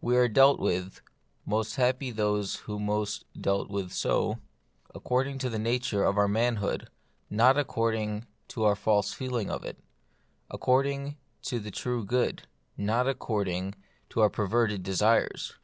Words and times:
We 0.00 0.16
are 0.16 0.28
dealt 0.28 0.60
with— 0.60 1.00
most 1.44 1.74
happy 1.74 2.12
those 2.12 2.54
who 2.70 2.78
most 2.78 3.24
are 3.34 3.40
dealt 3.40 3.68
with 3.70 3.90
so 3.90 4.38
according 4.94 5.38
to 5.38 5.50
the 5.50 5.58
nature 5.58 6.04
of 6.04 6.16
our 6.16 6.28
manhood, 6.28 6.86
not 7.28 7.58
according 7.58 8.28
to 8.50 8.62
our 8.62 8.76
false 8.76 9.12
feeling 9.12 9.50
of 9.50 9.64
it; 9.64 9.80
according 10.48 11.16
to 11.42 11.58
the 11.58 11.72
true 11.72 12.04
good, 12.04 12.46
not 12.76 13.08
according 13.08 13.74
to 14.10 14.20
our 14.20 14.30
per 14.30 14.46
verted 14.46 14.84
desires. 14.84 15.54